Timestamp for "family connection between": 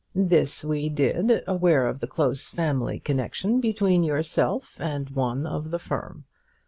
2.49-4.01